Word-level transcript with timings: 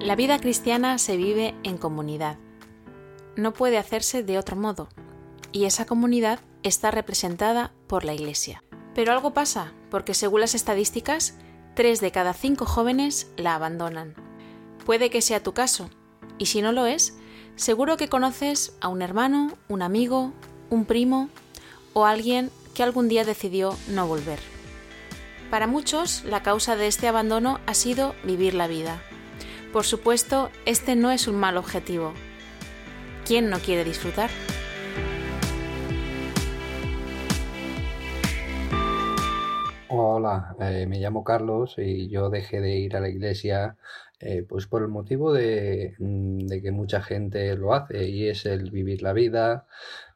La 0.00 0.14
vida 0.14 0.38
cristiana 0.38 0.96
se 0.98 1.16
vive 1.16 1.56
en 1.64 1.76
comunidad. 1.76 2.38
No 3.34 3.52
puede 3.52 3.78
hacerse 3.78 4.22
de 4.22 4.38
otro 4.38 4.54
modo. 4.54 4.88
Y 5.50 5.64
esa 5.64 5.86
comunidad 5.86 6.38
está 6.62 6.92
representada 6.92 7.72
por 7.88 8.04
la 8.04 8.14
Iglesia. 8.14 8.62
Pero 8.94 9.12
algo 9.12 9.34
pasa, 9.34 9.72
porque 9.90 10.14
según 10.14 10.40
las 10.40 10.54
estadísticas, 10.54 11.36
tres 11.74 12.00
de 12.00 12.12
cada 12.12 12.32
cinco 12.32 12.64
jóvenes 12.64 13.32
la 13.36 13.56
abandonan. 13.56 14.14
Puede 14.86 15.10
que 15.10 15.20
sea 15.20 15.42
tu 15.42 15.52
caso, 15.52 15.90
y 16.38 16.46
si 16.46 16.62
no 16.62 16.70
lo 16.70 16.86
es, 16.86 17.18
seguro 17.56 17.96
que 17.96 18.08
conoces 18.08 18.76
a 18.80 18.86
un 18.86 19.02
hermano, 19.02 19.52
un 19.68 19.82
amigo, 19.82 20.32
un 20.70 20.84
primo 20.84 21.28
o 21.92 22.06
alguien 22.06 22.50
que 22.72 22.84
algún 22.84 23.08
día 23.08 23.24
decidió 23.24 23.76
no 23.88 24.06
volver. 24.06 24.38
Para 25.50 25.66
muchos, 25.66 26.22
la 26.24 26.44
causa 26.44 26.76
de 26.76 26.86
este 26.86 27.08
abandono 27.08 27.58
ha 27.66 27.74
sido 27.74 28.14
vivir 28.22 28.54
la 28.54 28.68
vida. 28.68 29.02
Por 29.72 29.84
supuesto, 29.84 30.50
este 30.64 30.96
no 30.96 31.10
es 31.10 31.28
un 31.28 31.36
mal 31.36 31.58
objetivo. 31.58 32.14
¿Quién 33.26 33.50
no 33.50 33.58
quiere 33.58 33.84
disfrutar? 33.84 34.30
Hola, 39.88 40.56
eh, 40.60 40.86
me 40.86 40.98
llamo 40.98 41.22
Carlos 41.22 41.74
y 41.76 42.08
yo 42.08 42.30
dejé 42.30 42.60
de 42.62 42.76
ir 42.76 42.96
a 42.96 43.00
la 43.00 43.10
iglesia 43.10 43.76
eh, 44.20 44.42
pues 44.48 44.66
por 44.66 44.82
el 44.82 44.88
motivo 44.88 45.34
de, 45.34 45.94
mm, 45.98 46.46
de, 46.46 46.62
que 46.62 46.72
mucha 46.72 47.02
gente 47.02 47.54
lo 47.54 47.74
hace 47.74 48.08
y 48.08 48.28
es 48.28 48.46
el 48.46 48.70
vivir 48.70 49.02
la 49.02 49.12
vida, 49.12 49.66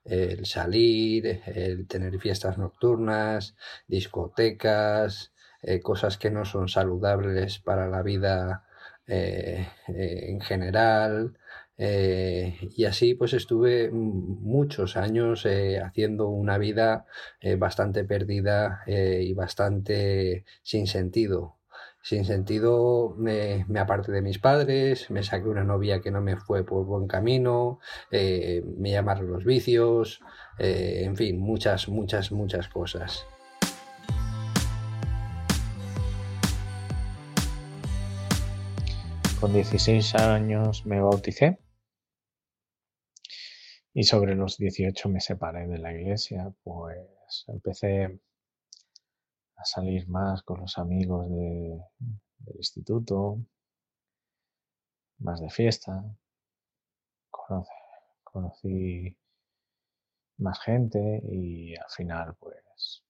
el 0.05 0.47
salir, 0.47 1.43
el 1.47 1.87
tener 1.87 2.19
fiestas 2.19 2.57
nocturnas, 2.57 3.55
discotecas, 3.87 5.33
eh, 5.61 5.81
cosas 5.81 6.17
que 6.17 6.31
no 6.31 6.45
son 6.47 6.69
saludables 6.69 7.59
para 7.59 7.89
la 7.89 8.03
vida 8.03 8.65
en 9.07 10.41
general. 10.41 11.37
Eh, 11.79 12.59
y 12.77 12.85
así 12.85 13.15
pues 13.15 13.33
estuve 13.33 13.91
muchos 13.91 14.97
años 14.97 15.45
eh, 15.47 15.81
haciendo 15.81 16.29
una 16.29 16.57
vida 16.57 17.07
eh, 17.41 17.57
bastante 17.57 18.05
perdida 18.05 18.83
y 18.87 19.33
bastante 19.35 20.45
sin 20.63 20.87
sentido. 20.87 21.57
Sin 22.03 22.25
sentido 22.25 23.15
me, 23.19 23.65
me, 23.69 23.81
aparté 23.81 24.13
de 24.13 24.23
mis 24.23 24.39
padres, 24.39 25.11
me 25.11 25.23
saqué 25.23 25.49
una 25.49 25.65
novia 25.65 26.01
que 26.01 26.11
no 26.11 26.21
me 26.21 26.37
fue 26.37 26.65
por 26.65 26.85
buen 26.85 27.07
camino, 27.07 27.79
me 28.11 28.91
llamaron 28.91 29.31
los 29.31 29.45
vicios, 29.45 30.21
en 30.59 31.17
fin, 31.17 31.39
muchas, 31.39 31.89
muchas, 31.89 32.33
muchas 32.33 32.69
cosas. 32.69 33.25
Con 39.43 39.53
16 39.53 40.15
años 40.15 40.87
me 40.87 41.01
bauticé. 41.01 41.59
Y 43.93 44.05
sobre 44.05 44.37
los 44.37 44.57
18 44.57 45.09
me 45.09 45.19
separé 45.19 45.67
de 45.67 45.79
la 45.79 45.93
iglesia, 45.93 46.55
pues 46.63 47.45
empecé 47.49 48.21
a 49.57 49.65
salir 49.65 50.09
más 50.09 50.45
con 50.45 50.61
los 50.61 50.79
amigos 50.79 51.29
del 51.29 52.57
instituto, 52.57 53.45
más 55.19 55.41
de 55.41 55.51
fiesta, 55.51 56.05
conocí, 58.23 59.19
más 60.37 60.61
gente 60.61 61.21
y 61.25 61.75
al 61.75 61.91
final 61.91 62.37
pues, 62.39 63.03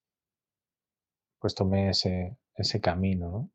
pues 1.38 1.54
tomé 1.54 1.90
ese, 1.90 2.38
ese 2.56 2.80
camino, 2.80 3.30
¿no? 3.30 3.50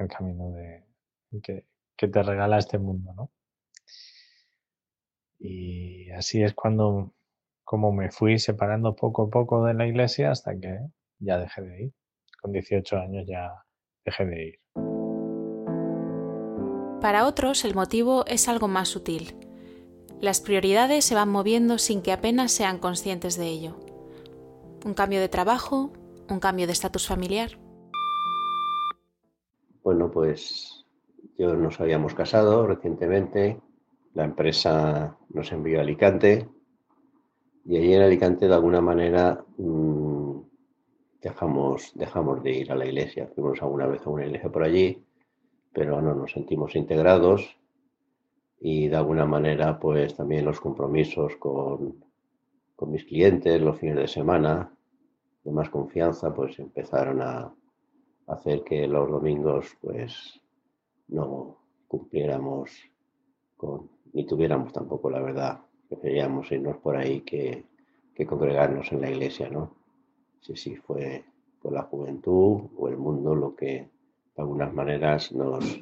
El 0.00 0.08
camino 0.08 0.50
de 0.52 0.82
que, 1.42 1.64
te 1.96 2.22
regala 2.22 2.56
este 2.56 2.78
mundo, 2.78 3.12
¿no? 3.14 3.30
Y 5.38 6.10
así 6.12 6.42
es 6.42 6.54
cuando, 6.54 7.12
como 7.64 7.92
me 7.92 8.10
fui 8.10 8.38
separando 8.38 8.96
poco 8.96 9.24
a 9.24 9.30
poco 9.30 9.64
de 9.66 9.74
la 9.74 9.86
iglesia 9.86 10.30
hasta 10.30 10.58
que 10.58 10.78
ya 11.18 11.38
dejé 11.38 11.62
de 11.62 11.82
ir. 11.84 11.92
Con 12.40 12.52
18 12.52 12.96
años 12.96 13.26
ya 13.28 13.52
dejé 14.06 14.24
de 14.24 14.46
ir. 14.46 14.60
Para 17.02 17.26
otros 17.26 17.66
el 17.66 17.74
motivo 17.74 18.24
es 18.26 18.48
algo 18.48 18.68
más 18.68 18.88
sutil. 18.88 19.36
Las 20.20 20.40
prioridades 20.40 21.04
se 21.04 21.14
van 21.14 21.28
moviendo 21.28 21.76
sin 21.76 22.00
que 22.00 22.12
apenas 22.12 22.52
sean 22.52 22.78
conscientes 22.78 23.36
de 23.36 23.46
ello. 23.48 23.78
Un 24.84 24.94
cambio 24.94 25.20
de 25.20 25.28
trabajo, 25.28 25.92
un 26.30 26.40
cambio 26.40 26.66
de 26.66 26.72
estatus 26.72 27.06
familiar. 27.06 27.58
Bueno, 29.82 30.10
pues 30.10 30.84
yo 31.38 31.54
nos 31.54 31.80
habíamos 31.80 32.14
casado 32.14 32.66
recientemente 32.66 33.60
la 34.14 34.24
empresa 34.24 35.16
nos 35.30 35.52
envió 35.52 35.78
a 35.78 35.82
Alicante 35.82 36.48
y 37.64 37.76
allí 37.76 37.94
en 37.94 38.02
Alicante 38.02 38.48
de 38.48 38.54
alguna 38.54 38.80
manera 38.80 39.44
mm, 39.56 40.40
dejamos, 41.22 41.92
dejamos 41.94 42.42
de 42.42 42.52
ir 42.52 42.72
a 42.72 42.74
la 42.74 42.86
iglesia. 42.86 43.30
Fuimos 43.34 43.62
alguna 43.62 43.86
vez 43.86 44.04
a 44.06 44.10
una 44.10 44.26
iglesia 44.26 44.50
por 44.50 44.64
allí, 44.64 45.02
pero 45.72 46.02
no 46.02 46.14
nos 46.14 46.32
sentimos 46.32 46.74
integrados 46.74 47.56
y 48.58 48.88
de 48.88 48.96
alguna 48.96 49.24
manera 49.24 49.78
pues 49.78 50.14
también 50.16 50.44
los 50.44 50.60
compromisos 50.60 51.36
con, 51.36 52.04
con 52.76 52.90
mis 52.90 53.04
clientes 53.04 53.62
los 53.62 53.78
fines 53.78 53.96
de 53.96 54.08
semana 54.08 54.74
de 55.44 55.52
más 55.52 55.70
confianza 55.70 56.34
pues 56.34 56.58
empezaron 56.58 57.22
a 57.22 57.54
hacer 58.30 58.62
que 58.62 58.86
los 58.86 59.10
domingos 59.10 59.76
pues 59.80 60.40
no 61.08 61.58
cumpliéramos 61.88 62.70
con 63.56 63.90
ni 64.12 64.26
tuviéramos 64.26 64.72
tampoco 64.72 65.10
la 65.10 65.20
verdad. 65.20 65.60
Preferíamos 65.88 66.50
irnos 66.52 66.76
por 66.78 66.96
ahí 66.96 67.20
que, 67.20 67.66
congregarnos 68.26 68.92
en 68.92 69.00
la 69.00 69.10
iglesia, 69.10 69.48
¿no? 69.48 69.74
Sí, 70.42 70.54
sí, 70.54 70.76
fue, 70.76 71.24
por 71.62 71.72
la 71.72 71.84
juventud 71.84 72.68
o 72.76 72.88
el 72.88 72.98
mundo 72.98 73.34
lo 73.34 73.54
que 73.56 73.88
de 74.36 74.42
algunas 74.42 74.74
maneras 74.74 75.32
nos, 75.32 75.80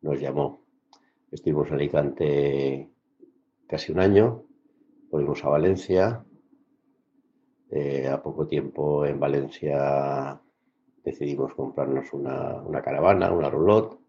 nos 0.00 0.20
llamó. 0.20 0.60
Estuvimos 1.32 1.66
en 1.68 1.74
Alicante 1.74 2.90
casi 3.66 3.90
un 3.90 3.98
año, 3.98 4.44
volvimos 5.10 5.44
a 5.44 5.48
Valencia. 5.48 6.24
Eh, 7.72 8.08
a 8.08 8.20
poco 8.20 8.48
tiempo 8.48 9.06
en 9.06 9.20
Valencia 9.20 10.40
decidimos 11.04 11.54
comprarnos 11.54 12.12
una, 12.12 12.62
una 12.62 12.82
caravana, 12.82 13.32
una 13.32 13.50
roulotte 13.50 14.00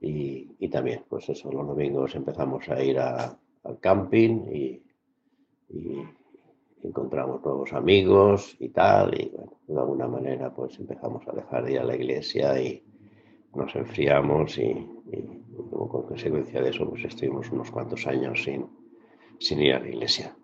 y, 0.00 0.68
también, 0.68 1.02
pues 1.08 1.28
eso, 1.28 1.50
los 1.50 1.66
domingos 1.66 2.14
empezamos 2.14 2.68
a 2.68 2.82
ir 2.82 2.98
al 2.98 3.80
camping 3.80 4.46
y, 4.52 4.82
encontramos 6.80 7.44
nuevos 7.44 7.72
amigos 7.72 8.56
y 8.60 8.68
tal, 8.68 9.12
y 9.20 9.32
de 9.66 9.78
alguna 9.78 10.06
manera 10.06 10.54
pues 10.54 10.78
empezamos 10.78 11.26
a 11.26 11.32
dejar 11.32 11.64
de 11.64 11.82
la 11.82 11.96
iglesia 11.96 12.58
y 12.62 12.82
nos 13.54 13.74
enfriamos 13.74 14.56
y, 14.58 14.74
como 15.70 16.06
consecuencia 16.06 16.62
de 16.62 16.70
eso 16.70 16.88
pues 16.88 17.04
estuvimos 17.04 17.50
unos 17.50 17.70
cuantos 17.70 18.06
años 18.06 18.44
sin, 18.44 18.66
sin 19.40 19.60
ir 19.60 19.74
a 19.74 19.80
la 19.80 19.88
iglesia. 19.88 20.36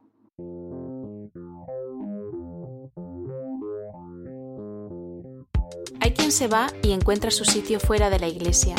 Se 6.35 6.49
va 6.49 6.67
y 6.83 6.91
encuentra 6.91 7.31
su 7.31 7.45
sitio 7.45 7.79
fuera 7.79 8.11
de 8.11 8.19
la 8.19 8.27
iglesia 8.27 8.75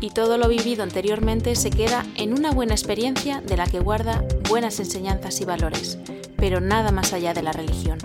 y 0.00 0.10
todo 0.10 0.38
lo 0.38 0.48
vivido 0.48 0.84
anteriormente 0.84 1.56
se 1.56 1.70
queda 1.70 2.06
en 2.16 2.32
una 2.32 2.52
buena 2.52 2.74
experiencia 2.74 3.40
de 3.40 3.56
la 3.56 3.66
que 3.66 3.80
guarda 3.80 4.24
buenas 4.48 4.78
enseñanzas 4.78 5.40
y 5.40 5.44
valores, 5.44 5.98
pero 6.36 6.60
nada 6.60 6.92
más 6.92 7.12
allá 7.12 7.34
de 7.34 7.42
la 7.42 7.50
religión. 7.50 7.98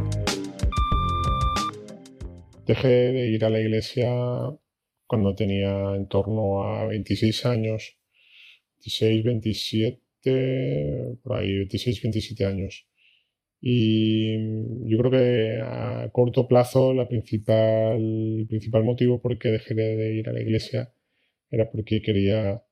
Dejé 2.65 2.87
de 2.87 3.27
ir 3.29 3.45
a 3.45 3.51
la 3.51 3.59
iglesia 3.59 4.09
cuando 5.05 5.35
tenía 5.35 5.95
en 5.95 6.07
torno 6.07 6.63
a 6.63 6.87
26 6.87 7.45
años, 7.45 7.99
26, 8.79 9.23
27, 9.23 11.19
por 11.21 11.37
ahí, 11.37 11.55
26, 11.55 12.01
27 12.01 12.45
años. 12.47 12.87
Y 13.61 14.37
yo 14.89 14.97
creo 14.97 15.11
que 15.11 15.59
a 15.61 16.09
corto 16.11 16.47
plazo 16.47 16.93
la 16.93 17.07
principal, 17.07 17.97
el 18.39 18.47
principal 18.47 18.83
motivo 18.83 19.21
por 19.21 19.37
que 19.37 19.49
dejé 19.49 19.75
de 19.75 20.15
ir 20.15 20.29
a 20.29 20.33
la 20.33 20.41
iglesia 20.41 20.93
era 21.51 21.69
porque 21.71 22.01
quería, 22.01 22.63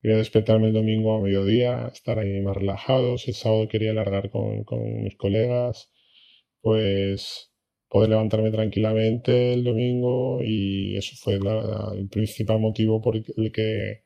quería 0.00 0.16
despertarme 0.18 0.68
el 0.68 0.72
domingo 0.74 1.14
a 1.16 1.22
mediodía, 1.22 1.90
estar 1.92 2.18
ahí 2.18 2.40
más 2.40 2.56
relajado. 2.56 3.18
Si 3.18 3.30
el 3.32 3.36
sábado 3.36 3.68
quería 3.68 3.90
alargar 3.90 4.30
con, 4.30 4.64
con 4.64 5.02
mis 5.04 5.16
colegas, 5.16 5.92
pues 6.62 7.52
poder 7.88 8.10
levantarme 8.10 8.50
tranquilamente 8.52 9.52
el 9.52 9.64
domingo 9.64 10.40
y 10.42 10.96
eso 10.96 11.16
fue 11.16 11.34
el 11.34 12.08
principal 12.08 12.60
motivo 12.60 13.02
por 13.02 13.16
el 13.16 13.52
que 13.52 14.04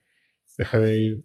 dejé 0.58 0.79
de 0.79 0.99
ir 0.99 1.25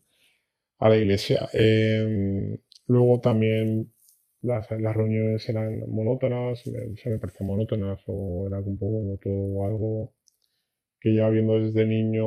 a 0.79 0.89
la 0.89 0.97
iglesia. 0.97 1.49
Em, 1.53 2.57
luego 2.87 3.19
también 3.21 3.93
las, 4.41 4.69
las, 4.71 4.95
reuniones 4.95 5.47
eran 5.49 5.79
monótonas, 5.89 6.59
se 6.61 7.09
me 7.09 7.19
parecían 7.19 7.47
monótonas 7.47 7.99
o 8.07 8.47
era 8.47 8.59
un 8.59 8.77
poco 8.77 9.19
todo 9.21 9.65
algo 9.65 10.13
que 10.99 11.15
ya 11.15 11.29
viendo 11.29 11.59
desde 11.59 11.85
niño 11.85 12.25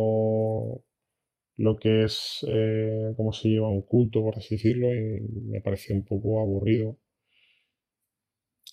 lo 1.56 1.76
que 1.78 2.04
es 2.04 2.44
eh, 2.48 3.12
cómo 3.16 3.32
se 3.32 3.48
lleva 3.48 3.68
un 3.68 3.82
culto, 3.82 4.22
por 4.22 4.38
así 4.38 4.56
decirlo, 4.56 4.94
y 4.94 5.20
me 5.46 5.60
parecía 5.60 5.94
un 5.94 6.04
poco 6.04 6.40
aburrido. 6.40 6.98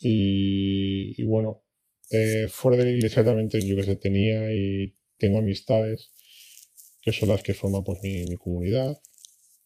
Y, 0.01 1.24
bueno, 1.25 1.63
eh, 2.12 2.47
fuera 2.50 2.77
de 2.77 2.85
la 2.85 2.92
iglesia 2.92 3.24
también 3.24 3.50
yo 3.50 3.75
que 3.75 3.83
sé, 3.83 3.95
tenía 3.97 4.53
y 4.53 4.95
tengo 5.18 5.39
amistades 5.39 6.12
que 7.01 7.12
son 7.12 7.30
las 7.30 7.44
que 7.44 7.53
forman 7.53 7.83
pues 7.83 8.00
mi, 8.01 8.25
comunidad. 8.38 8.97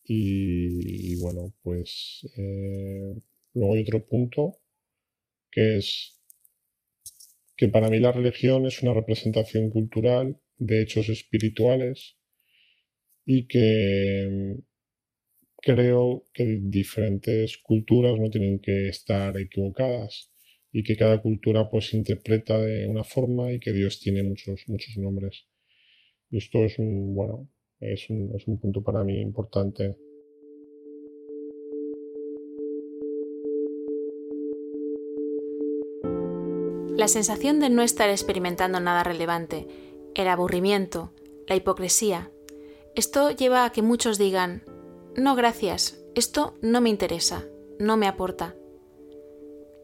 Y, 0.03 1.15
bueno, 1.21 1.53
pues 1.63 2.27
eh, 2.37 3.15
luego 3.53 3.75
hay 3.75 3.81
otro 3.81 4.05
punto 4.05 4.57
que 5.51 5.77
es 5.77 6.19
que 7.55 7.67
para 7.67 7.89
mí 7.89 7.99
la 7.99 8.11
religión 8.11 8.65
es 8.65 8.81
una 8.81 8.93
representación 8.93 9.69
cultural 9.69 10.39
de 10.57 10.81
hechos 10.81 11.09
espirituales 11.09 12.17
y 13.25 13.47
que 13.47 14.57
creo 15.57 16.27
que 16.33 16.59
diferentes 16.61 17.57
culturas 17.57 18.19
no 18.19 18.29
tienen 18.29 18.59
que 18.59 18.89
estar 18.89 19.37
equivocadas 19.37 20.31
y 20.71 20.83
que 20.83 20.97
cada 20.97 21.21
cultura 21.21 21.69
pues 21.69 21.93
interpreta 21.93 22.59
de 22.59 22.87
una 22.87 23.03
forma 23.03 23.53
y 23.53 23.59
que 23.59 23.71
Dios 23.71 23.99
tiene 23.99 24.23
muchos, 24.23 24.63
muchos 24.67 24.97
nombres. 24.97 25.45
Y 26.31 26.37
esto 26.37 26.65
es 26.65 26.75
bueno, 26.79 27.49
es 27.79 28.09
un, 28.09 28.35
es 28.35 28.47
un 28.47 28.59
punto 28.59 28.83
para 28.83 29.03
mí 29.03 29.21
importante. 29.21 29.95
La 37.03 37.09
sensación 37.09 37.59
de 37.59 37.69
no 37.69 37.81
estar 37.81 38.09
experimentando 38.09 38.79
nada 38.79 39.03
relevante, 39.03 39.67
el 40.15 40.25
aburrimiento, 40.29 41.11
la 41.47 41.57
hipocresía, 41.57 42.31
esto 42.95 43.29
lleva 43.29 43.65
a 43.65 43.73
que 43.73 43.81
muchos 43.81 44.17
digan, 44.17 44.63
no 45.17 45.35
gracias, 45.35 45.99
esto 46.15 46.53
no 46.61 46.79
me 46.79 46.89
interesa, 46.89 47.43
no 47.77 47.97
me 47.97 48.07
aporta. 48.07 48.55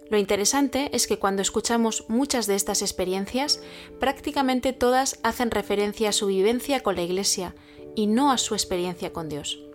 Lo 0.10 0.18
interesante 0.18 0.92
es 0.94 1.07
que 1.07 1.19
cuando 1.19 1.42
escuchamos 1.42 2.06
muchas 2.07 2.48
de 2.48 2.56
estas 2.56 2.81
experiencias, 2.81 3.62
prácticamente 4.00 4.71
todas 4.71 5.19
hacen 5.21 5.51
referencia 5.51 6.07
a 6.07 6.13
su 6.13 6.27
vivencia 6.27 6.80
con 6.80 6.95
la 6.95 7.01
Iglesia 7.01 7.54
y 7.98 8.07
no 8.07 8.31
a 8.31 8.38
su 8.38 8.54
experiencia 8.54 9.12
con 9.12 9.27
Dios. 9.27 9.69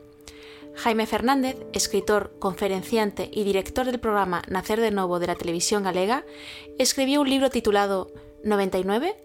Jaime 0.76 1.06
Fernández, 1.06 1.56
escritor, 1.72 2.36
conferenciante 2.38 3.30
y 3.32 3.44
director 3.44 3.86
del 3.86 4.00
programa 4.00 4.42
Nacer 4.48 4.80
de 4.80 4.90
Nuevo 4.90 5.18
de 5.18 5.28
la 5.28 5.36
televisión 5.36 5.84
galega, 5.84 6.24
escribió 6.78 7.20
un 7.20 7.30
libro 7.30 7.50
titulado 7.50 8.10
99. 8.42 9.16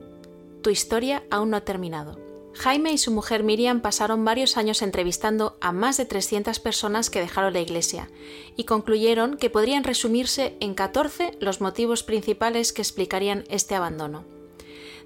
Tu 0.62 0.70
historia 0.70 1.24
aún 1.30 1.50
no 1.50 1.58
ha 1.58 1.62
terminado 1.62 2.30
Jaime 2.60 2.92
y 2.92 2.98
su 2.98 3.12
mujer 3.12 3.44
Miriam 3.44 3.80
pasaron 3.80 4.26
varios 4.26 4.58
años 4.58 4.82
entrevistando 4.82 5.58
a 5.62 5.72
más 5.72 5.96
de 5.96 6.06
300 6.06 6.60
personas 6.60 7.10
que 7.10 7.22
dejaron 7.22 7.54
la 7.54 7.62
iglesia 7.62 8.10
y 8.58 8.66
concluyeron 8.66 9.38
que 9.38 9.50
podrían 9.50 9.86
resumirse 9.86 10.58
en 10.60 10.74
14 10.74 11.38
los 11.40 11.62
motivos 11.62 12.04
principales 12.04 12.74
que 12.74 12.82
explicarían 12.82 13.46
este 13.50 13.76
abandono. 13.76 14.26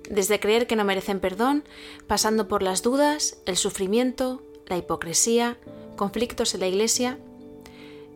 Desde 0.10 0.40
creer 0.40 0.68
que 0.68 0.76
no 0.76 0.84
merecen 0.84 1.20
perdón, 1.20 1.64
pasando 2.08 2.48
por 2.48 2.64
las 2.64 2.82
dudas, 2.82 3.38
el 3.46 3.56
sufrimiento, 3.56 4.42
la 4.68 4.78
hipocresía, 4.78 5.58
conflictos 5.96 6.54
en 6.54 6.62
la 6.62 6.68
iglesia, 6.68 7.20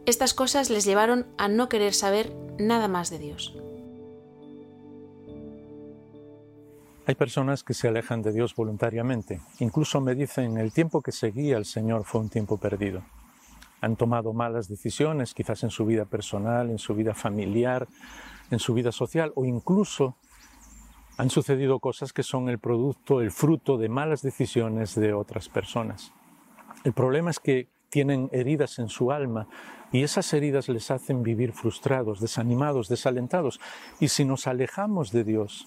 estas 0.06 0.34
cosas 0.34 0.70
les 0.70 0.86
llevaron 0.86 1.26
a 1.38 1.48
no 1.48 1.68
querer 1.68 1.94
saber 1.94 2.34
nada 2.58 2.88
más 2.88 3.10
de 3.10 3.20
Dios. 3.20 3.56
Hay 7.06 7.16
personas 7.16 7.64
que 7.64 7.74
se 7.74 7.88
alejan 7.88 8.22
de 8.22 8.34
Dios 8.34 8.54
voluntariamente. 8.54 9.40
Incluso 9.60 10.02
me 10.02 10.14
dicen, 10.14 10.58
el 10.58 10.74
tiempo 10.74 11.02
que 11.02 11.14
seguía 11.14 11.56
al 11.56 11.66
Señor 11.66 12.04
fue 12.04 12.22
un 12.22 12.30
tiempo 12.30 12.58
perdido. 12.58 13.02
Han 13.80 13.96
tomado 13.96 14.34
malas 14.34 14.68
decisiones, 14.68 15.34
quizás 15.34 15.64
en 15.64 15.70
su 15.70 15.86
vida 15.86 16.06
personal, 16.06 16.70
en 16.70 16.80
su 16.80 16.96
vida 16.96 17.14
familiar, 17.14 17.88
en 18.52 18.60
su 18.60 18.74
vida 18.74 18.92
social, 18.92 19.32
o 19.36 19.46
incluso 19.46 20.16
han 21.18 21.30
sucedido 21.30 21.80
cosas 21.80 22.14
que 22.14 22.24
son 22.24 22.50
el 22.50 22.60
producto, 22.60 23.22
el 23.22 23.32
fruto 23.32 23.78
de 23.78 23.90
malas 23.90 24.22
decisiones 24.22 24.96
de 24.96 25.14
otras 25.14 25.50
personas. 25.50 26.14
El 26.84 26.94
problema 26.94 27.32
es 27.32 27.40
que 27.40 27.70
tienen 27.90 28.30
heridas 28.32 28.80
en 28.80 28.90
su 28.90 29.12
alma 29.12 29.48
y 29.92 30.04
esas 30.04 30.34
heridas 30.34 30.68
les 30.70 30.92
hacen 30.92 31.24
vivir 31.24 31.54
frustrados, 31.54 32.20
desanimados, 32.20 32.90
desalentados. 32.90 33.60
Y 34.00 34.10
si 34.10 34.26
nos 34.26 34.48
alejamos 34.48 35.12
de 35.12 35.24
Dios, 35.24 35.66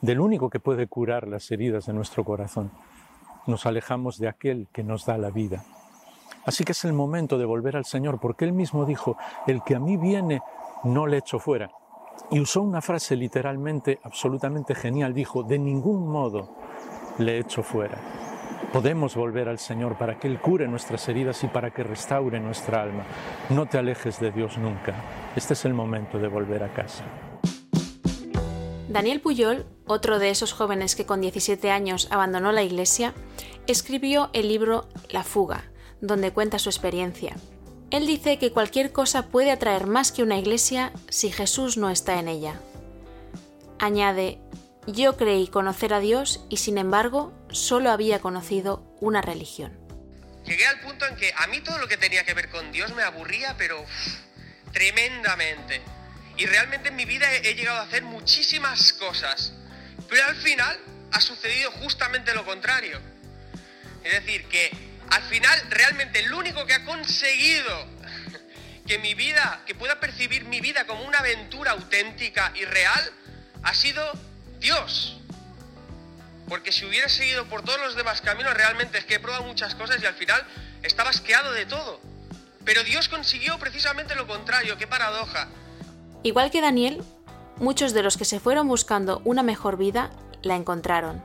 del 0.00 0.20
único 0.20 0.50
que 0.50 0.60
puede 0.60 0.86
curar 0.86 1.26
las 1.26 1.50
heridas 1.50 1.86
de 1.86 1.92
nuestro 1.92 2.24
corazón. 2.24 2.70
Nos 3.46 3.66
alejamos 3.66 4.18
de 4.18 4.28
aquel 4.28 4.68
que 4.72 4.82
nos 4.82 5.06
da 5.06 5.18
la 5.18 5.30
vida. 5.30 5.64
Así 6.44 6.64
que 6.64 6.72
es 6.72 6.84
el 6.84 6.92
momento 6.92 7.38
de 7.38 7.44
volver 7.44 7.76
al 7.76 7.84
Señor, 7.84 8.20
porque 8.20 8.44
Él 8.44 8.52
mismo 8.52 8.84
dijo, 8.84 9.16
el 9.46 9.62
que 9.62 9.74
a 9.74 9.80
mí 9.80 9.96
viene, 9.96 10.42
no 10.84 11.06
le 11.06 11.18
echo 11.18 11.38
fuera. 11.38 11.70
Y 12.30 12.40
usó 12.40 12.62
una 12.62 12.80
frase 12.80 13.16
literalmente 13.16 13.98
absolutamente 14.02 14.74
genial, 14.74 15.12
dijo, 15.12 15.42
de 15.42 15.58
ningún 15.58 16.08
modo 16.08 16.56
le 17.18 17.38
echo 17.38 17.62
fuera. 17.62 17.98
Podemos 18.76 19.16
volver 19.16 19.48
al 19.48 19.58
Señor 19.58 19.96
para 19.96 20.18
que 20.18 20.28
Él 20.28 20.38
cure 20.38 20.68
nuestras 20.68 21.08
heridas 21.08 21.42
y 21.42 21.46
para 21.46 21.70
que 21.70 21.82
restaure 21.82 22.38
nuestra 22.38 22.82
alma. 22.82 23.06
No 23.48 23.64
te 23.64 23.78
alejes 23.78 24.20
de 24.20 24.30
Dios 24.30 24.58
nunca. 24.58 24.94
Este 25.34 25.54
es 25.54 25.64
el 25.64 25.72
momento 25.72 26.18
de 26.18 26.28
volver 26.28 26.62
a 26.62 26.74
casa. 26.74 27.02
Daniel 28.90 29.22
Puyol, 29.22 29.64
otro 29.86 30.18
de 30.18 30.28
esos 30.28 30.52
jóvenes 30.52 30.94
que 30.94 31.06
con 31.06 31.22
17 31.22 31.70
años 31.70 32.08
abandonó 32.10 32.52
la 32.52 32.64
iglesia, 32.64 33.14
escribió 33.66 34.28
el 34.34 34.48
libro 34.48 34.88
La 35.08 35.22
fuga, 35.22 35.64
donde 36.02 36.32
cuenta 36.32 36.58
su 36.58 36.68
experiencia. 36.68 37.34
Él 37.90 38.06
dice 38.06 38.36
que 38.36 38.52
cualquier 38.52 38.92
cosa 38.92 39.28
puede 39.28 39.52
atraer 39.52 39.86
más 39.86 40.12
que 40.12 40.22
una 40.22 40.36
iglesia 40.36 40.92
si 41.08 41.30
Jesús 41.30 41.78
no 41.78 41.88
está 41.88 42.20
en 42.20 42.28
ella. 42.28 42.60
Añade, 43.78 44.38
yo 44.86 45.16
creí 45.16 45.48
conocer 45.48 45.92
a 45.92 46.00
Dios 46.00 46.44
y 46.48 46.58
sin 46.58 46.78
embargo 46.78 47.32
solo 47.50 47.90
había 47.90 48.20
conocido 48.20 48.82
una 49.00 49.20
religión. 49.20 49.76
Llegué 50.44 50.66
al 50.66 50.80
punto 50.80 51.06
en 51.06 51.16
que 51.16 51.32
a 51.36 51.48
mí 51.48 51.60
todo 51.60 51.78
lo 51.78 51.88
que 51.88 51.96
tenía 51.96 52.24
que 52.24 52.32
ver 52.32 52.48
con 52.50 52.70
Dios 52.70 52.94
me 52.94 53.02
aburría, 53.02 53.56
pero 53.58 53.84
tremendamente. 54.72 55.82
Y 56.36 56.46
realmente 56.46 56.90
en 56.90 56.96
mi 56.96 57.04
vida 57.04 57.32
he, 57.34 57.54
llegado 57.54 57.78
a 57.78 57.82
hacer 57.82 58.04
muchísimas 58.04 58.92
cosas. 58.92 59.52
Pero 60.08 60.24
al 60.24 60.36
final 60.36 60.78
ha 61.12 61.20
sucedido 61.20 61.72
justamente 61.72 62.32
lo 62.34 62.44
contrario. 62.44 63.00
Es 64.04 64.12
decir, 64.12 64.44
que 64.46 64.70
al 65.10 65.22
final 65.24 65.60
realmente 65.70 66.20
el 66.20 66.32
único 66.32 66.64
que 66.64 66.74
ha 66.74 66.84
conseguido 66.84 67.88
que 68.86 68.98
mi 68.98 69.14
vida, 69.14 69.62
que 69.66 69.74
pueda 69.74 69.98
percibir 69.98 70.44
mi 70.44 70.60
vida 70.60 70.86
como 70.86 71.04
una 71.04 71.18
aventura 71.18 71.72
auténtica 71.72 72.52
y 72.54 72.64
real, 72.66 73.12
ha 73.64 73.74
sido 73.74 74.12
Dios. 74.60 75.16
Porque 76.48 76.72
si 76.72 76.84
hubiera 76.84 77.08
seguido 77.08 77.46
por 77.46 77.62
todos 77.62 77.80
los 77.80 77.96
demás 77.96 78.20
caminos, 78.20 78.54
realmente 78.54 78.98
es 78.98 79.04
que 79.04 79.14
he 79.14 79.20
probado 79.20 79.44
muchas 79.44 79.74
cosas 79.74 80.00
y 80.02 80.06
al 80.06 80.14
final 80.14 80.40
estaba 80.82 81.10
asqueado 81.10 81.52
de 81.52 81.66
todo. 81.66 82.00
Pero 82.64 82.84
Dios 82.84 83.08
consiguió 83.08 83.58
precisamente 83.58 84.14
lo 84.14 84.26
contrario, 84.26 84.76
qué 84.76 84.86
paradoja. 84.86 85.48
Igual 86.22 86.50
que 86.50 86.60
Daniel, 86.60 87.02
muchos 87.56 87.94
de 87.94 88.02
los 88.02 88.16
que 88.16 88.24
se 88.24 88.40
fueron 88.40 88.68
buscando 88.68 89.22
una 89.24 89.42
mejor 89.42 89.76
vida 89.76 90.10
la 90.42 90.56
encontraron, 90.56 91.22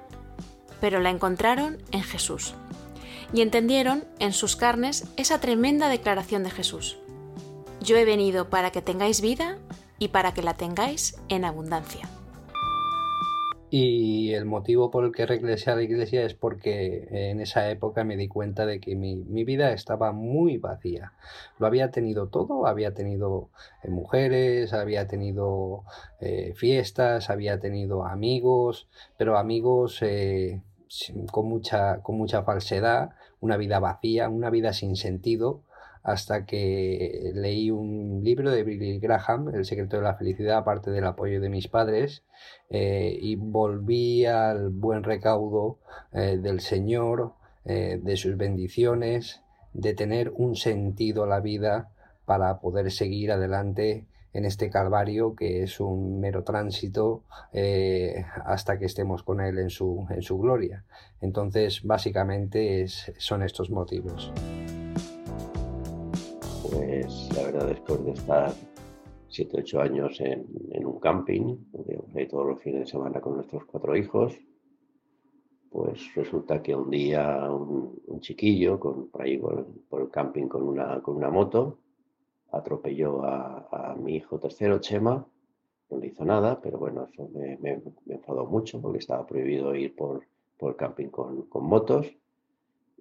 pero 0.80 1.00
la 1.00 1.10
encontraron 1.10 1.82
en 1.92 2.04
Jesús. 2.04 2.54
Y 3.34 3.42
entendieron 3.42 4.06
en 4.20 4.34
sus 4.34 4.56
carnes 4.56 5.06
esa 5.18 5.40
tremenda 5.40 5.88
declaración 5.88 6.44
de 6.44 6.52
Jesús. 6.52 6.98
Yo 7.80 7.98
he 7.98 8.06
venido 8.06 8.50
para 8.50 8.72
que 8.72 8.82
tengáis 8.82 9.22
vida 9.22 9.58
y 10.00 10.10
para 10.10 10.34
que 10.34 10.44
la 10.44 10.56
tengáis 10.56 11.16
en 11.30 11.46
abundancia. 11.46 12.10
Y 13.74 14.34
el 14.34 14.44
motivo 14.44 14.92
por 14.92 15.06
el 15.06 15.14
que 15.14 15.26
regresé 15.26 15.72
a 15.72 15.78
la 15.78 15.84
iglesia 15.84 16.26
es 16.26 16.34
porque 16.34 17.08
en 17.10 17.40
esa 17.40 17.70
época 17.70 18.04
me 18.04 18.18
di 18.18 18.28
cuenta 18.28 18.66
de 18.66 18.82
que 18.82 18.98
mi, 18.98 19.24
vida 19.46 19.72
estaba 19.72 20.12
muy 20.12 20.58
vacía. 20.58 21.14
Lo 21.58 21.68
había 21.68 21.90
tenido 21.90 22.28
todo, 22.28 22.68
había 22.68 22.94
tenido 22.94 23.50
eh, 23.82 23.90
mujeres, 23.90 24.74
había 24.74 25.08
tenido 25.08 25.86
eh, 26.20 26.52
fiestas, 26.54 27.30
había 27.30 27.62
tenido 27.62 28.04
amigos, 28.06 28.90
pero 29.18 29.38
amigos 29.38 30.00
eh, 30.02 30.62
con, 31.32 31.48
mucha, 31.48 32.02
con 32.02 32.18
mucha 32.18 32.44
falsedad, 32.44 33.12
una 33.40 33.56
vida 33.56 33.80
vacía, 33.80 34.28
una 34.28 34.50
vida 34.50 34.74
sin 34.74 34.98
sentido 34.98 35.64
hasta 36.04 36.46
que 36.46 37.32
leí 37.36 37.70
un 37.70 38.22
libro 38.24 38.52
de 38.52 38.64
Billy 38.64 39.00
Graham, 39.00 39.50
El 39.54 39.66
secreto 39.66 39.98
de 39.98 40.04
la 40.04 40.16
felicidad, 40.16 40.58
aparte 40.58 40.92
del 40.92 41.06
apoyo 41.06 41.40
de 41.40 41.50
mis 41.50 41.68
padres, 41.68 42.24
eh, 42.70 43.18
y 43.22 43.36
volví 43.36 44.26
al 44.26 44.70
buen 44.70 45.04
recaudo 45.04 45.78
eh, 46.14 46.38
del 46.42 46.60
Señor, 46.60 47.34
eh, 47.66 48.00
de 48.02 48.18
sus 48.18 48.36
bendiciones, 48.38 49.42
de 49.74 49.94
tener 49.94 50.32
un 50.36 50.56
sentido 50.56 51.24
a 51.24 51.28
la 51.28 51.40
vida 51.40 51.92
para 52.26 52.60
poder 52.60 52.92
seguir 52.92 53.32
adelante 53.32 54.06
en 54.34 54.46
este 54.46 54.70
calvario 54.70 55.36
que 55.36 55.64
es 55.64 55.82
un 55.82 56.22
mero 56.22 56.44
tránsito 56.44 57.24
hasta 58.46 58.80
que 58.80 58.86
estemos 58.86 59.24
con 59.24 59.42
Él 59.42 59.60
en 59.60 59.70
su, 59.70 60.08
en 60.10 60.22
su 60.22 60.40
gloria. 60.40 60.86
Entonces, 61.20 61.84
básicamente 61.84 62.88
son 62.88 63.44
estos 63.44 63.70
motivos. 63.70 64.32
Pues 66.72 67.30
la 67.36 67.44
verdad, 67.44 67.68
después 67.68 68.06
de 68.06 68.12
estar 68.12 68.54
7, 69.28 69.58
8 69.60 69.82
años 69.82 70.22
en, 70.22 70.86
un 70.86 71.00
camping, 71.00 71.58
ahí 72.16 72.28
todos 72.28 72.48
los 72.48 72.62
fines 72.62 72.82
de 72.82 72.88
semana 72.88 73.20
con 73.20 73.36
nuestros 73.36 73.66
cuatro 73.66 73.94
hijos, 73.96 74.38
pues 75.70 76.16
resulta 76.16 76.62
que 76.62 76.74
un 76.74 76.90
día 76.90 77.50
un, 77.52 78.20
chiquillo 78.22 78.80
con, 78.80 79.10
por 79.10 79.22
ahí 79.22 79.38
por, 79.38 80.02
el 80.02 80.10
camping 80.10 80.48
con 80.48 80.64
una, 80.64 81.02
con 81.02 81.18
una 81.18 81.30
moto 81.30 81.80
atropelló 82.52 83.24
a, 83.26 83.96
mi 84.00 84.16
hijo 84.16 84.40
tercero, 84.40 84.80
Chema, 84.80 85.28
no 85.90 85.98
le 85.98 86.08
hizo 86.08 86.24
nada, 86.24 86.62
pero 86.62 86.78
bueno, 86.78 87.08
eso 87.12 87.30
me, 87.34 87.58
me, 87.58 87.82
enfadó 88.08 88.46
mucho 88.46 88.82
porque 88.82 89.00
estaba 89.00 89.26
prohibido 89.26 89.76
ir 89.76 89.94
por, 89.94 90.26
por 90.58 90.72
el 90.72 90.78
camping 90.78 91.08
con, 91.08 91.44
con, 91.48 91.66
motos 91.66 92.08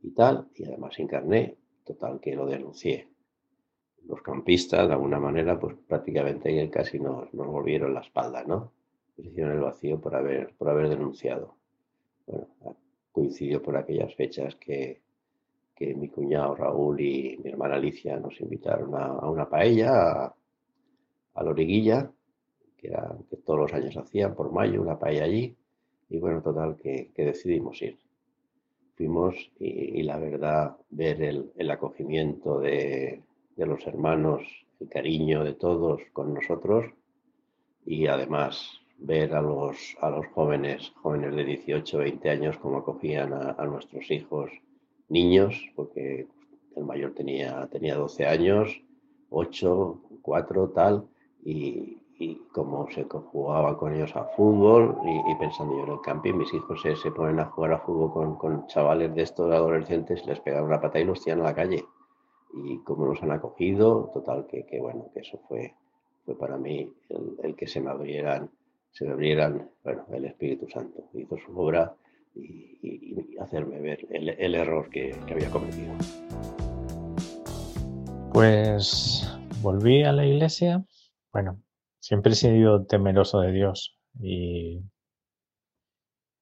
y 0.02 0.10
tal, 0.10 0.48
y 0.56 0.64
además 0.64 0.94
sin 0.94 1.06
carné, 1.06 1.56
total 1.84 2.18
que 2.20 2.34
lo 2.34 2.46
denuncié. 2.46 3.10
Los 4.07 4.23
campistas, 4.23 4.88
de 4.88 4.95
alguna 4.95 5.21
manera, 5.21 5.59
pues 5.59 5.76
prácticamente 5.87 6.69
casi 6.71 6.99
nos, 6.99 7.33
nos 7.35 7.47
volvieron 7.47 7.95
la 7.95 8.00
espalda, 8.00 8.45
¿no? 8.45 8.73
Nos 9.16 9.26
hicieron 9.26 9.52
el 9.52 9.61
vacío 9.61 10.00
por 10.00 10.14
haber, 10.14 10.54
por 10.57 10.69
haber 10.69 10.88
denunciado 10.88 11.61
bueno, 12.26 12.47
coincidió 13.12 13.62
por 13.62 13.76
aquellas 13.76 14.14
fechas 14.14 14.54
que, 14.57 15.00
mi 15.97 16.09
cuñado 16.11 16.54
Raúl 16.54 17.00
y 17.00 17.40
mi 17.42 17.52
hermana 17.52 17.76
Alicia 17.76 18.19
nos 18.19 18.38
invitaron 18.38 18.95
a, 18.95 19.26
una 19.30 19.49
paella 19.49 20.26
a, 20.26 21.42
la 21.42 21.50
origuilla, 21.50 22.12
que, 22.76 22.90
que 23.30 23.37
todos 23.38 23.61
los 23.61 23.73
años 23.73 23.97
hacían 23.97 24.35
por 24.35 24.52
mayo, 24.52 24.83
una 24.83 24.99
paella 24.99 25.25
allí, 25.25 25.57
y 26.11 26.19
bueno, 26.19 26.42
total, 26.42 26.76
que, 26.76 27.11
decidimos 27.16 27.80
ir. 27.80 27.99
Fuimos 28.95 29.50
y, 29.59 30.02
la 30.02 30.19
verdad, 30.19 30.76
ver 30.90 31.23
el, 31.23 31.71
acogimiento 31.71 32.61
de, 32.61 33.23
de 33.60 33.66
los 33.66 33.86
hermanos, 33.86 34.42
el 34.80 34.88
cariño 34.88 35.44
de 35.44 35.52
todos 35.52 36.00
con 36.14 36.32
nosotros, 36.32 36.86
y 37.84 38.06
además 38.06 38.80
ver 38.96 39.34
a 39.34 39.42
los, 39.42 39.96
a 40.00 40.08
los 40.08 40.26
jóvenes, 40.28 40.92
jóvenes 41.02 41.36
de 41.36 41.44
18, 41.44 41.98
20 41.98 42.30
años, 42.30 42.56
cómo 42.56 42.78
acogían 42.78 43.34
a, 43.34 43.62
nuestros 43.66 44.10
hijos 44.10 44.50
niños, 45.10 45.54
porque 45.76 46.26
el 46.74 46.84
mayor 46.84 47.12
tenía, 47.12 47.66
tenía 47.66 47.96
12 47.96 48.26
años, 48.26 48.80
8, 49.28 50.00
4, 50.22 50.68
tal, 50.70 51.06
y, 51.44 51.98
y 52.18 52.36
cómo 52.52 52.88
se 52.90 53.04
jugaba 53.04 53.76
con 53.76 53.94
ellos 53.94 54.16
a 54.16 54.24
fútbol, 54.24 54.96
y, 55.04 55.34
pensando 55.34 55.76
yo 55.76 55.84
en 55.84 55.92
el 55.92 56.00
camping, 56.00 56.32
mis 56.32 56.54
hijos 56.54 56.80
se, 56.80 56.96
se, 56.96 57.10
ponen 57.10 57.38
a 57.40 57.44
jugar 57.44 57.72
a 57.74 57.78
fútbol 57.80 58.10
con, 58.10 58.36
con 58.36 58.66
chavales 58.68 59.14
de 59.14 59.20
estos 59.20 59.52
adolescentes, 59.52 60.24
les 60.24 60.40
pegan 60.40 60.64
una 60.64 60.80
pata 60.80 60.98
y 60.98 61.04
los 61.04 61.22
tiran 61.22 61.40
a 61.40 61.44
la 61.44 61.54
calle. 61.54 61.84
Y 62.52 62.78
cómo 62.83 63.07
nos 63.07 63.23
han 63.23 63.30
acogido, 63.30 64.11
total, 64.12 64.47
que, 64.47 64.66
que 64.66 64.80
bueno, 64.80 65.11
que 65.12 65.21
eso 65.21 65.40
fue, 65.49 65.75
fue 66.25 66.37
para 66.37 66.57
mí 66.59 66.92
el, 67.09 67.37
el 67.42 67.57
que 67.57 67.66
se 67.66 67.80
me 67.80 67.90
abrieran 67.90 68.50
se 68.92 69.04
me 69.04 69.12
abrieran, 69.12 69.71
bueno, 69.85 70.04
el 70.12 70.25
Espíritu 70.25 70.69
Santo 70.69 71.09
hizo 71.14 71.37
su 71.38 71.59
obra 71.59 71.95
y, 72.35 73.38
hacerme 73.40 73.80
ver 73.80 74.07
el, 74.11 74.54
error 74.54 74.90
que, 74.90 75.14
había 75.30 75.50
cometido. 75.50 75.95
Pues 78.33 79.26
volví 79.62 80.02
a 80.02 80.12
la 80.12 80.26
iglesia. 80.26 80.85
Bueno, 81.33 81.62
siempre 81.99 82.33
he 82.33 82.37
sido 82.37 82.85
temeroso 82.85 83.40
de 83.40 83.52
Dios 83.52 83.99
y 84.21 84.83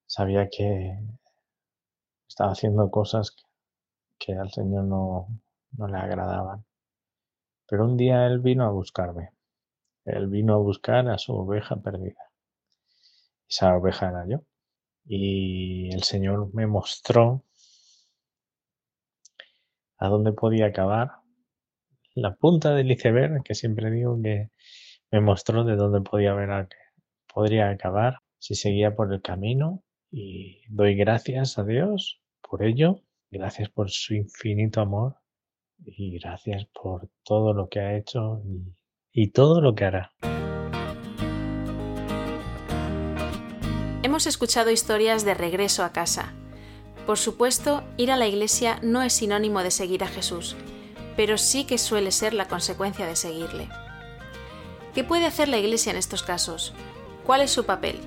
sabía 0.06 0.48
que 0.50 0.98
estaba 2.26 2.52
haciendo 2.52 2.90
cosas 2.90 3.36
que, 4.18 4.32
al 4.34 4.50
Señor 4.50 4.84
no, 4.84 5.28
no 5.72 5.88
le 5.88 5.98
agradaban. 5.98 6.64
Pero 7.68 7.84
un 7.84 7.96
día 7.96 8.26
Él 8.26 8.40
vino 8.40 8.64
a 8.64 8.70
buscarme. 8.70 9.30
Él 10.04 10.28
vino 10.28 10.54
a 10.54 10.58
buscar 10.58 11.08
a 11.08 11.18
su 11.18 11.34
oveja 11.34 11.76
perdida 11.76 12.28
esa 13.48 13.76
oveja 13.76 14.08
era 14.10 14.26
yo. 14.28 14.44
Y 15.06 15.92
el 15.94 16.02
Señor 16.02 16.54
me 16.54 16.66
mostró 16.66 17.44
a 19.96 20.08
dónde 20.08 20.32
podía 20.32 20.66
acabar. 20.66 21.12
La 22.14 22.34
punta 22.34 22.74
del 22.74 22.90
iceberg, 22.90 23.42
que 23.42 23.54
siempre 23.54 23.90
digo 23.90 24.20
que 24.22 24.50
me 25.10 25.20
mostró 25.20 25.64
de 25.64 25.76
dónde 25.76 26.00
podía 26.02 26.34
ver 26.34 26.68
podría 27.32 27.70
acabar 27.70 28.18
si 28.38 28.54
seguía 28.54 28.94
por 28.94 29.12
el 29.12 29.22
camino. 29.22 29.82
Y 30.10 30.62
doy 30.68 30.94
gracias 30.94 31.58
a 31.58 31.64
Dios 31.64 32.20
por 32.42 32.62
ello. 32.62 33.02
Gracias 33.30 33.70
por 33.70 33.90
su 33.90 34.14
infinito 34.14 34.80
amor. 34.80 35.16
Y 35.84 36.18
gracias 36.18 36.66
por 36.74 37.08
todo 37.24 37.52
lo 37.54 37.68
que 37.68 37.80
ha 37.80 37.96
hecho 37.96 38.42
y 39.12 39.30
todo 39.30 39.60
lo 39.60 39.74
que 39.74 39.84
hará. 39.84 40.12
Hemos 44.02 44.26
escuchado 44.26 44.70
historias 44.70 45.24
de 45.24 45.34
regreso 45.34 45.84
a 45.84 45.92
casa. 45.92 46.32
Por 47.06 47.18
supuesto, 47.18 47.82
ir 47.96 48.10
a 48.10 48.16
la 48.16 48.26
iglesia 48.26 48.78
no 48.82 49.02
es 49.02 49.12
sinónimo 49.12 49.62
de 49.62 49.70
seguir 49.70 50.04
a 50.04 50.08
Jesús, 50.08 50.56
pero 51.16 51.38
sí 51.38 51.64
que 51.64 51.78
suele 51.78 52.12
ser 52.12 52.34
la 52.34 52.48
consecuencia 52.48 53.06
de 53.06 53.16
seguirle. 53.16 53.68
¿Qué 54.94 55.04
puede 55.04 55.26
hacer 55.26 55.48
la 55.48 55.58
iglesia 55.58 55.90
en 55.90 55.98
estos 55.98 56.22
casos? 56.22 56.74
¿Cuál 57.24 57.40
es 57.40 57.50
su 57.50 57.64
papel? 57.64 57.98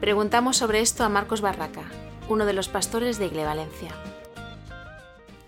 Preguntamos 0.00 0.56
sobre 0.56 0.80
esto 0.80 1.04
a 1.04 1.08
Marcos 1.08 1.40
Barraca, 1.40 1.84
uno 2.28 2.44
de 2.44 2.52
los 2.52 2.68
pastores 2.68 3.18
de 3.18 3.26
Igle 3.26 3.44
Valencia. 3.44 3.94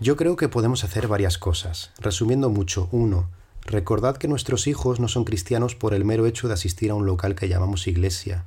Yo 0.05 0.15
creo 0.17 0.35
que 0.35 0.49
podemos 0.49 0.83
hacer 0.83 1.07
varias 1.07 1.39
cosas. 1.39 1.89
Resumiendo 1.97 2.51
mucho, 2.51 2.89
uno, 2.91 3.27
recordad 3.63 4.17
que 4.17 4.27
nuestros 4.27 4.67
hijos 4.67 4.99
no 4.99 5.07
son 5.07 5.23
cristianos 5.23 5.73
por 5.73 5.95
el 5.95 6.05
mero 6.05 6.27
hecho 6.27 6.47
de 6.47 6.53
asistir 6.53 6.91
a 6.91 6.93
un 6.93 7.07
local 7.07 7.33
que 7.33 7.49
llamamos 7.49 7.87
iglesia. 7.87 8.45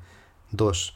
Dos, 0.52 0.94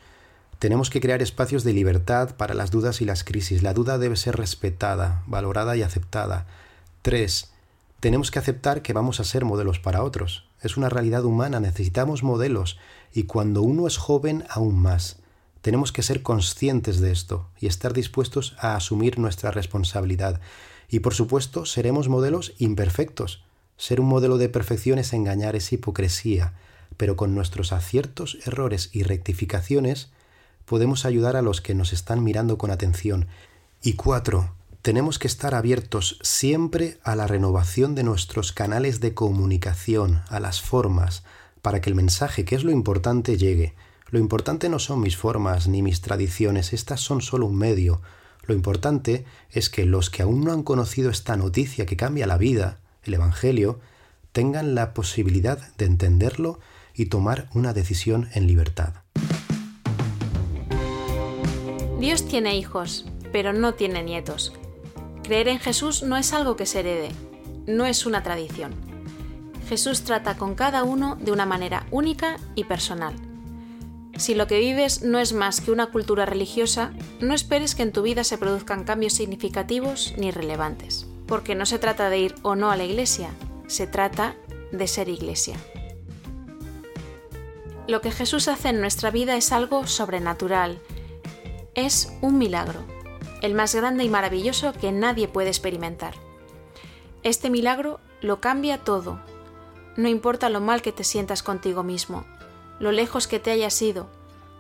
tenemos 0.61 0.89
que 0.89 1.01
crear 1.01 1.21
espacios 1.21 1.65
de 1.65 1.73
libertad 1.73 2.37
para 2.37 2.55
las 2.55 2.71
dudas 2.71 3.01
y 3.01 3.05
las 3.05 3.25
crisis. 3.25 3.65
La 3.65 3.75
duda 3.75 3.99
debe 3.99 4.15
ser 4.15 4.37
respetada, 4.37 5.25
valorada 5.27 5.77
y 5.77 5.83
aceptada. 5.83 6.47
3. 7.03 7.51
Tenemos 7.99 8.31
que 8.31 8.39
aceptar 8.39 8.83
que 8.83 8.93
vamos 8.93 9.19
a 9.19 9.25
ser 9.25 9.45
modelos 9.45 9.81
para 9.81 10.05
otros. 10.05 10.47
Es 10.61 10.77
una 10.77 10.89
realidad 10.89 11.25
humana, 11.25 11.59
necesitamos 11.59 12.23
modelos 12.23 12.79
y 13.13 13.25
cuando 13.25 13.63
uno 13.63 13.89
es 13.89 13.97
joven 13.97 14.45
aún 14.49 14.81
más. 14.81 15.22
Tenemos 15.63 15.93
que 15.93 16.03
ser 16.03 16.23
conscientes 16.23 17.01
de 17.01 17.13
esto 17.13 17.49
y 17.59 17.67
estar 17.67 17.93
dispuestos 17.93 18.57
a 18.59 18.75
asumir 18.75 19.19
nuestra 19.19 19.53
responsabilidad. 19.53 20.41
Y 20.89 21.01
por 21.01 21.15
supuesto, 21.15 21.65
seremos 21.65 22.09
modelos 22.09 22.53
imperfectos. 22.59 23.45
Ser 23.77 24.01
un 24.01 24.09
modelo 24.09 24.39
de 24.39 24.49
perfección 24.49 24.99
es 24.99 25.13
engañar, 25.13 25.57
es 25.57 25.73
hipocresía, 25.73 26.55
pero 26.97 27.17
con 27.17 27.35
nuestros 27.35 27.73
aciertos, 27.73 28.39
errores 28.45 28.91
y 28.93 29.05
rectificaciones 29.05 30.11
podemos 30.65 31.05
ayudar 31.05 31.37
a 31.37 31.43
los 31.43 31.61
que 31.61 31.75
nos 31.75 31.93
están 31.93 32.23
mirando 32.23 32.59
con 32.59 32.71
atención. 32.71 33.29
Y 33.83 33.95
cuatro, 33.95 34.55
tenemos 34.83 35.21
que 35.21 35.29
estar 35.29 35.55
abiertos 35.55 36.19
siempre 36.23 36.99
a 37.05 37.15
la 37.15 37.29
renovación 37.29 37.95
de 37.95 38.03
nuestros 38.03 38.53
canales 38.53 38.99
de 38.99 39.15
comunicación, 39.15 40.23
a 40.29 40.41
las 40.41 40.61
formas, 40.61 41.23
para 41.63 41.81
que 41.81 41.89
el 41.89 41.95
mensaje, 41.95 42.45
que 42.45 42.57
es 42.57 42.65
lo 42.65 42.73
importante, 42.73 43.37
llegue. 43.37 43.75
Lo 44.13 44.19
importante 44.19 44.69
no 44.69 44.79
son 44.79 45.01
mis 45.01 45.17
formas 45.17 45.69
ni 45.69 45.81
mis 45.81 46.03
tradiciones, 46.03 46.75
estas 46.75 47.01
son 47.01 47.23
solo 47.23 47.47
un 47.47 47.57
medio. 47.57 48.03
Lo 48.45 48.55
importante 48.55 49.25
es 49.51 49.71
que 49.71 49.87
los 49.87 50.11
que 50.11 50.21
aún 50.21 50.45
no 50.45 50.53
han 50.53 50.65
conocido 50.65 51.09
esta 51.09 51.35
noticia 51.39 51.87
que 51.87 51.97
cambia 51.97 52.27
la 52.27 52.37
vida, 52.37 52.79
el 53.05 53.15
Evangelio, 53.15 53.81
tengan 54.33 54.75
la 54.75 54.93
posibilidad 54.93 55.75
de 55.79 55.87
entenderlo 55.87 56.61
y 56.95 57.07
tomar 57.07 57.49
una 57.55 57.73
decisión 57.73 58.29
en 58.35 58.47
libertad. 58.47 58.93
Dios 61.99 62.29
tiene 62.29 62.59
hijos, 62.59 63.07
pero 63.33 63.55
no 63.55 63.73
tiene 63.73 64.03
nietos. 64.03 64.53
Creer 65.23 65.49
en 65.49 65.59
Jesús 65.59 66.03
no 66.03 66.19
es 66.19 66.35
algo 66.35 66.55
que 66.55 66.67
se 66.67 66.81
herede, 66.81 67.09
no 67.67 67.87
es 67.87 68.05
una 68.05 68.23
tradición. 68.23 68.75
Jesús 69.71 70.03
trata 70.03 70.37
con 70.37 70.55
cada 70.55 70.85
uno 70.85 71.17
de 71.17 71.33
una 71.33 71.47
manera 71.47 71.87
única 71.91 72.37
y 72.55 72.65
personal. 72.65 73.32
Si 74.17 74.35
lo 74.35 74.47
que 74.47 74.59
vives 74.59 75.03
no 75.03 75.19
es 75.19 75.33
más 75.33 75.61
que 75.61 75.71
una 75.71 75.87
cultura 75.87 76.27
religiosa, 76.27 76.93
no 77.21 77.35
esperes 77.35 77.75
que 77.75 77.83
en 77.83 77.93
tu 77.93 78.03
vida 78.03 78.25
se 78.25 78.39
produzcan 78.39 78.85
cambios 78.85 79.15
significativos 79.15 80.15
ni 80.17 80.31
relevantes, 80.31 81.07
porque 81.27 81.55
no 81.55 81.67
se 81.67 81.79
trata 81.79 82.11
de 82.11 82.19
ir 82.19 82.35
o 82.43 82.55
no 82.55 82.71
a 82.71 82.77
la 82.77 82.85
iglesia, 82.85 83.31
se 83.67 83.87
trata 83.87 84.37
de 84.71 84.87
ser 84.87 85.09
iglesia. 85.09 85.57
Lo 87.89 88.01
que 88.01 88.13
Jesús 88.13 88.49
hace 88.49 88.69
en 88.69 88.81
nuestra 88.81 89.11
vida 89.11 89.37
es 89.37 89.51
algo 89.51 89.87
sobrenatural, 89.87 90.79
es 91.75 92.13
un 92.21 92.39
milagro, 92.39 92.81
el 93.41 93.55
más 93.55 93.75
grande 93.75 94.05
y 94.05 94.09
maravilloso 94.09 94.73
que 94.73 94.93
nadie 94.93 95.27
puede 95.27 95.49
experimentar. 95.49 96.15
Este 97.23 97.51
milagro 97.51 97.99
lo 98.21 98.41
cambia 98.41 98.79
todo, 98.79 99.21
no 99.97 100.09
importa 100.09 100.49
lo 100.49 100.61
mal 100.61 100.81
que 100.81 100.93
te 100.93 101.03
sientas 101.03 101.43
contigo 101.43 101.83
mismo, 101.83 102.25
lo 102.79 102.93
lejos 102.93 103.27
que 103.27 103.39
te 103.39 103.51
hayas 103.51 103.81
ido, 103.83 104.11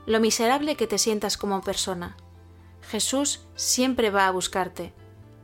lo 0.07 0.21
miserable 0.21 0.76
que 0.76 0.87
te 0.87 0.99
sientas 0.99 1.37
como 1.37 1.61
persona. 1.61 2.16
Jesús 2.83 3.47
siempre 3.54 4.11
va 4.11 4.26
a 4.26 4.31
buscarte 4.31 4.92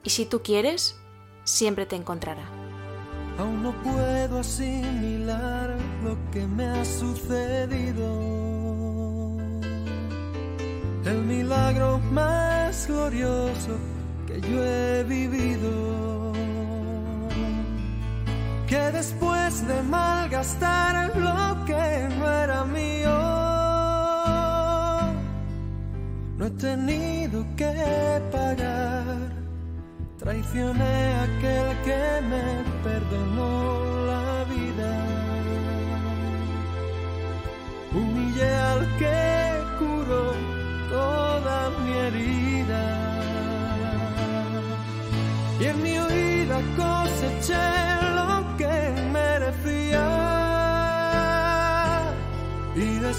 y 0.03 0.11
si 0.11 0.27
tú 0.27 0.43
quieres, 0.43 0.97
siempre 1.45 1.87
te 1.87 1.97
encontrará. 1.97 2.49
Aún 3.39 3.63
no 3.63 3.73
puedo 3.83 4.41
asimilar 4.41 5.77
lo 6.03 6.17
que 6.33 6.47
me 6.47 6.67
ha 6.67 6.85
sucedido. 6.85 8.39
El 11.05 11.23
milagro 11.25 11.99
más 12.11 12.87
glorioso 12.89 13.79
que 14.27 14.41
yo 14.41 14.65
he 14.65 15.05
vivido. 15.05 16.38
Que 18.69 18.91
después 18.93 19.67
de 19.67 19.83
malgastar 19.83 21.17
lo 21.17 21.65
que 21.65 22.09
no 22.19 22.31
era 22.31 22.65
mío, 22.65 23.19
no 26.37 26.47
he 26.47 26.51
tenido 26.51 27.47
que 27.57 28.23
pagar 28.31 29.39
Traicioné 30.19 31.15
a 31.15 31.23
aquel 31.23 31.69
que 31.85 32.21
me 32.29 32.45
perdonó 32.83 34.07
la 34.07 34.45
vida. 34.53 34.91
Humillé 37.93 38.55
al 38.73 38.81
que 38.99 39.19
curó 39.79 40.35
toda 40.91 41.71
mi 41.81 41.93
herida. 41.99 42.85
Y 45.61 45.65
en 45.67 45.83
mi 45.85 45.99
huida 46.01 46.61
coseché 46.77 47.88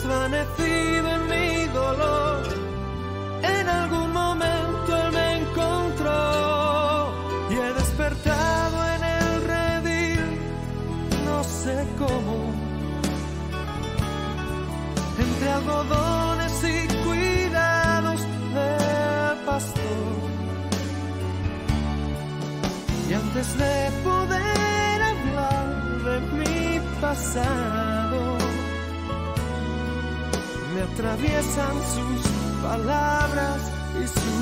desvanecido 0.01 1.08
en 1.15 1.27
mi 1.27 1.65
dolor, 1.74 2.44
en 3.41 3.68
algún 3.68 4.13
momento 4.13 4.98
él 5.03 5.12
me 5.12 5.38
encontró 5.39 6.20
en 8.96 9.03
el 9.03 9.44
redil, 9.44 10.22
no 11.25 11.44
sé 11.44 11.86
cómo, 11.98 12.36
entre 15.20 15.51
algodones 15.51 16.63
y 16.63 16.88
cuidados 17.06 18.22
del 18.56 19.38
pastor. 19.46 20.08
Y 23.10 23.13
antes 23.13 23.58
de 23.58 23.91
poder 24.03 25.01
hablar 25.12 25.68
de 26.06 26.15
mi 26.38 26.79
pasado, 27.01 27.88
atraviesan 31.00 31.75
sus 31.96 32.62
palabras 32.62 33.72
y 33.96 34.06
su 34.06 34.38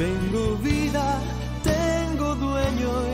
Tengo 0.00 0.56
vida, 0.56 1.20
tengo 1.62 2.34
dueño. 2.34 3.09